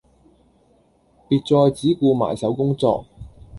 [1.29, 3.05] 別再只顧埋首工作